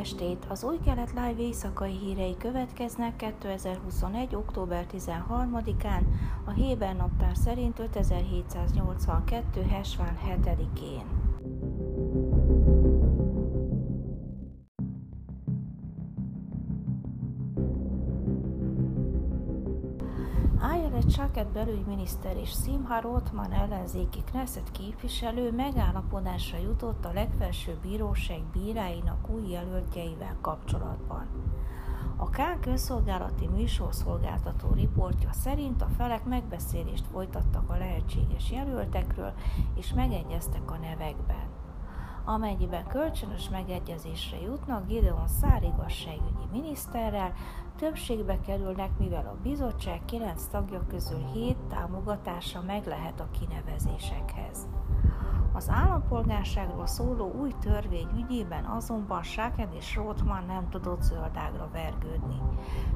[0.00, 0.46] estét!
[0.48, 4.34] Az új kelet live éjszakai hírei következnek 2021.
[4.34, 6.02] október 13-án,
[6.44, 9.62] a Héber naptár szerint 5782.
[9.62, 11.19] Hesván 7-én.
[21.00, 29.30] Ayelet Shaked belügyminiszter és Simha Rotman ellenzéki Knesset képviselő megállapodásra jutott a legfelsőbb bíróság bíráinak
[29.30, 31.26] új jelöltjeivel kapcsolatban.
[32.16, 39.32] A Kán közszolgálati műsorszolgáltató riportja szerint a felek megbeszélést folytattak a lehetséges jelöltekről,
[39.74, 41.59] és megegyeztek a nevekben.
[42.34, 47.32] Amennyiben kölcsönös megegyezésre jutnak Gideon Szár igazságügyi miniszterrel,
[47.76, 54.68] többségbe kerülnek, mivel a bizottság 9 tagja közül 7 támogatása meg lehet a kinevezésekhez.
[55.52, 62.40] Az állampolgárságról szóló új törvény ügyében azonban Sáken és Rothman nem tudott zöldágra vergődni.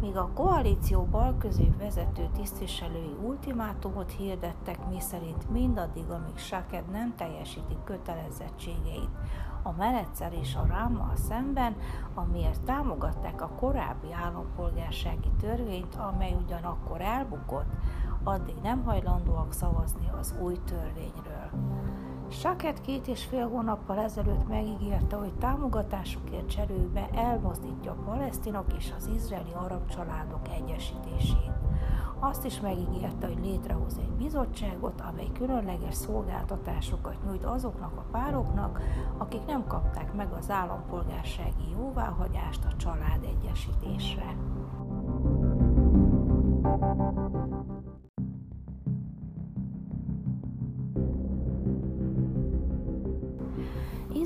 [0.00, 9.10] Míg a koalíció balközép vezető tisztviselői ultimátumot hirdettek, miszerint mindaddig, amíg Sáken nem teljesíti kötelezettségeit
[9.62, 11.76] a Meretzel és a Rámmal szemben,
[12.14, 17.70] amiért támogatták a korábbi állampolgársági törvényt, amely ugyanakkor elbukott,
[18.24, 21.50] addig nem hajlandóak szavazni az új törvényről.
[22.38, 29.10] Saket két és fél hónappal ezelőtt megígérte, hogy támogatásukért cserélve elmozdítja a palesztinok és az
[29.14, 31.52] izraeli arab családok egyesítését.
[32.18, 38.80] Azt is megígérte, hogy létrehoz egy bizottságot, amely különleges szolgáltatásokat nyújt azoknak a pároknak,
[39.16, 44.36] akik nem kapták meg az állampolgársági jóváhagyást a család egyesítésre.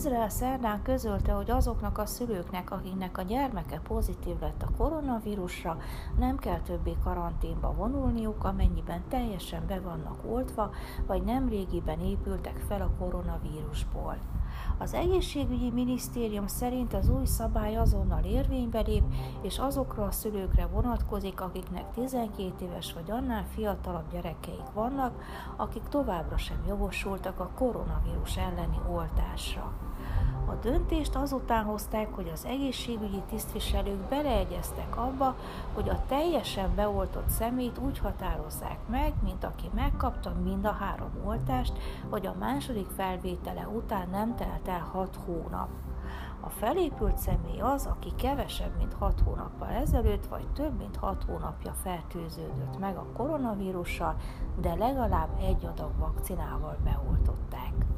[0.00, 5.78] Izrael szerdán közölte, hogy azoknak a szülőknek, akiknek a gyermeke pozitív lett a koronavírusra,
[6.18, 10.70] nem kell többé karanténba vonulniuk, amennyiben teljesen be vannak oltva,
[11.06, 14.16] vagy nem régiben épültek fel a koronavírusból.
[14.78, 19.02] Az egészségügyi minisztérium szerint az új szabály azonnal érvénybe lép,
[19.42, 25.22] és azokra a szülőkre vonatkozik, akiknek 12 éves vagy annál fiatalabb gyerekeik vannak,
[25.56, 29.72] akik továbbra sem jogosultak a koronavírus elleni oltásra.
[30.50, 35.36] A döntést azután hozták, hogy az egészségügyi tisztviselők beleegyeztek abba,
[35.74, 41.72] hogy a teljesen beoltott szemét úgy határozzák meg, mint aki megkapta mind a három oltást,
[42.08, 45.68] hogy a második felvétele után nem telt el hat hónap.
[46.40, 51.72] A felépült személy az, aki kevesebb, mint 6 hónappal ezelőtt, vagy több, mint 6 hónapja
[51.72, 54.16] fertőződött meg a koronavírussal,
[54.60, 57.89] de legalább egy adag vakcinával beoltották.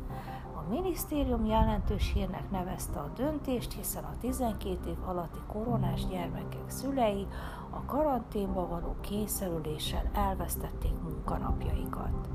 [0.73, 7.27] Minisztérium jelentős hírnek nevezte a döntést, hiszen a 12 év alatti koronás gyermekek szülei
[7.71, 12.29] a karanténba való kényszerüléssel elvesztették munkanapjaikat.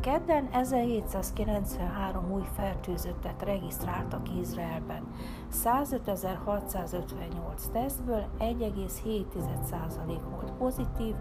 [0.00, 5.06] Kedden 1793 új fertőzöttet regisztráltak Izraelben.
[5.52, 11.14] 105.658 tesztből 1,7% volt pozitív,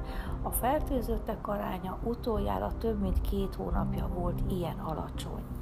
[0.44, 5.56] a fertőzöttek aránya utoljára több mint két hónapja volt ilyen alacsony.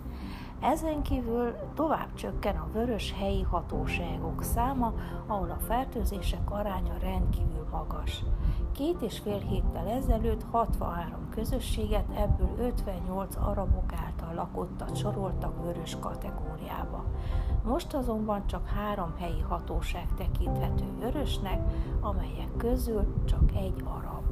[0.72, 4.94] Ezen kívül tovább csökken a vörös helyi hatóságok száma,
[5.28, 8.24] ahol a fertőzések aránya rendkívül magas.
[8.72, 17.06] Két és fél héttel ezelőtt 63 közösséget, ebből 58 arabok által lakottat soroltak vörös kategóriába.
[17.64, 21.62] Most azonban csak három helyi hatóság tekinthető vörösnek,
[22.02, 24.24] amelyek közül csak egy arab.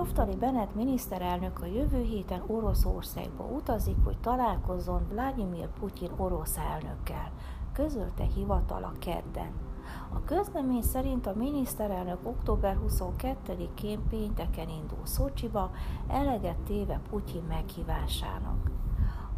[0.00, 7.32] Naftali Bennett miniszterelnök a jövő héten Oroszországba utazik, hogy találkozzon Vladimir Putyin orosz elnökkel,
[7.72, 9.52] közölte hivatala kedden.
[10.14, 15.70] A közlemény szerint a miniszterelnök október 22-én pénteken indul Szocsiba,
[16.08, 18.69] eleget téve Putyin meghívásának.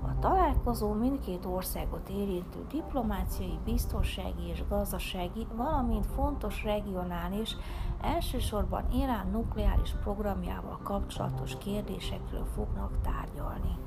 [0.04, 7.56] A találkozó mindkét országot érintő diplomáciai, biztonsági és gazdasági, valamint fontos regionális,
[8.00, 13.78] elsősorban Irán nukleáris programjával kapcsolatos kérdésekről fognak tárgyalni.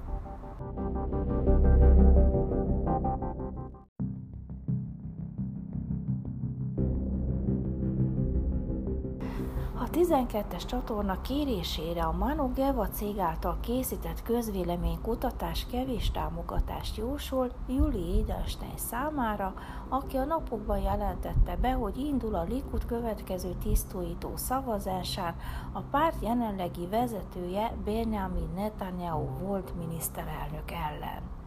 [9.96, 18.78] 12-es csatorna kérésére a Manu Geva cég által készített közvéleménykutatás kevés támogatást jósol Juli Edelstein
[18.78, 19.54] számára,
[19.90, 25.36] aki a napokban jelentette be, hogy indul a Likud következő tisztújító szavazásán
[25.72, 31.45] a párt jelenlegi vezetője Benjamin Netanyahu volt miniszterelnök ellen.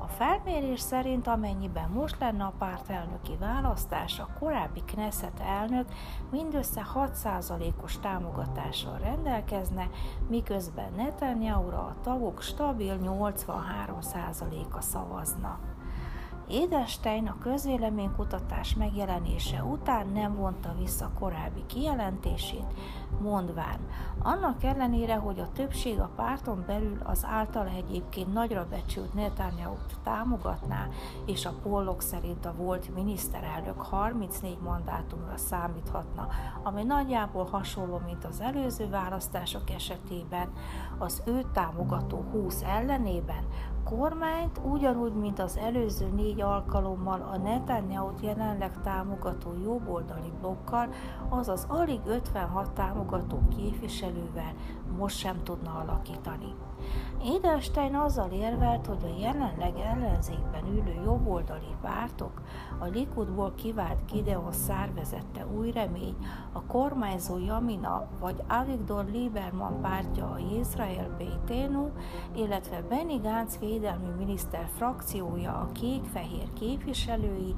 [0.00, 5.88] A felmérés szerint amennyiben most lenne a pártelnöki választás, a korábbi Knesset elnök
[6.30, 9.88] mindössze 6%-os támogatással rendelkezne,
[10.28, 15.58] miközben Netanyahu-ra a tagok stabil 83%-a szavazna.
[16.48, 22.74] Édestein a közvéleménykutatás megjelenése után nem vonta vissza korábbi kijelentését,
[23.20, 23.78] mondván,
[24.22, 30.86] annak ellenére, hogy a többség a párton belül az által egyébként nagyra becsült netanyahu támogatná,
[31.26, 36.28] és a pollok szerint a volt miniszterelnök 34 mandátumra számíthatna,
[36.62, 40.52] ami nagyjából hasonló, mint az előző választások esetében,
[40.98, 43.44] az ő támogató 20 ellenében,
[43.84, 50.88] kormányt ugyanúgy, mint az előző négy alkalommal a netanyahu jelenleg támogató jobboldali blokkal,
[51.28, 52.97] azaz alig 56 támogató
[53.56, 54.52] képviselővel
[54.98, 56.54] most sem tudna alakítani.
[57.36, 62.42] Edelstein azzal érvelt, hogy a jelenleg ellenzékben ülő jobboldali pártok,
[62.78, 66.16] a Likudból kivált Gideon Szár vezette új remény,
[66.52, 71.88] a kormányzó Jamina vagy Avigdor Lieberman pártja a Izrael Beitenu,
[72.36, 77.54] illetve Benny Gantz védelmi miniszter frakciója a kék-fehér képviselői,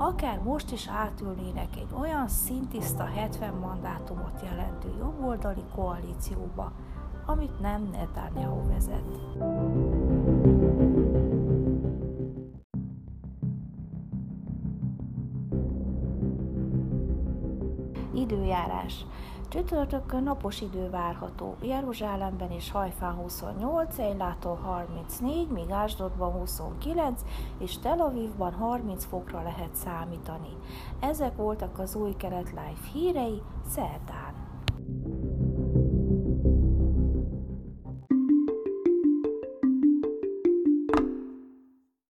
[0.00, 6.72] akár most is átülnének egy olyan szintiszta 70 mandátumot jelentő jobboldali koalícióba,
[7.26, 9.18] amit nem Netanyahu vezet.
[18.14, 19.06] Időjárás.
[19.50, 21.56] Csütörtökön napos idő várható.
[21.62, 27.22] Jeruzsálemben és Hajfán 28, Ejlától 34, míg Ásdodban 29,
[27.58, 30.56] és Tel Avivban 30 fokra lehet számítani.
[31.00, 34.29] Ezek voltak az új kelet live hírei szerdán.